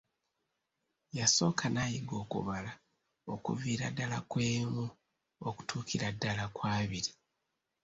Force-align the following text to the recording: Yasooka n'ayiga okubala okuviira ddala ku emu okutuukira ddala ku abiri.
Yasooka 1.17 1.65
n'ayiga 1.69 2.13
okubala 2.23 2.71
okuviira 3.33 3.85
ddala 3.91 4.17
ku 4.29 4.37
emu 4.53 4.85
okutuukira 5.47 6.07
ddala 6.15 6.45
ku 6.55 6.61
abiri. 6.77 7.11